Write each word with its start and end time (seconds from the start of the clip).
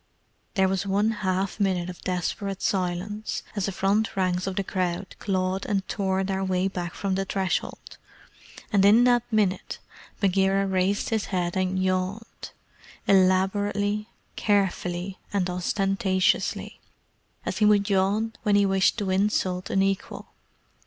There 0.55 0.67
was 0.67 0.87
one 0.87 1.11
half 1.11 1.59
minute 1.59 1.87
of 1.87 2.01
desperate 2.01 2.63
silence, 2.63 3.43
as 3.55 3.67
the 3.67 3.71
front 3.71 4.15
ranks 4.17 4.47
of 4.47 4.55
the 4.55 4.63
crowd 4.63 5.15
clawed 5.19 5.63
and 5.67 5.87
tore 5.87 6.23
their 6.23 6.43
way 6.43 6.67
back 6.67 6.95
from 6.95 7.13
the 7.13 7.23
threshold, 7.23 7.99
and 8.73 8.83
in 8.83 9.03
that 9.03 9.31
minute 9.31 9.77
Bagheera 10.19 10.65
raised 10.65 11.09
his 11.09 11.25
head 11.25 11.55
and 11.55 11.77
yawned 11.77 12.49
elaborately, 13.07 14.09
carefully, 14.35 15.19
and 15.31 15.47
ostentatiously 15.51 16.79
as 17.45 17.59
he 17.59 17.65
would 17.65 17.87
yawn 17.87 18.33
when 18.41 18.55
he 18.55 18.65
wished 18.65 18.97
to 18.97 19.11
insult 19.11 19.69
an 19.69 19.83
equal. 19.83 20.29